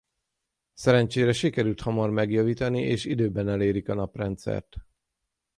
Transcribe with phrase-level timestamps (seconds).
[0.73, 4.75] Szerencsére sikerül hamar megjavítani és időben elérik a naprendszert.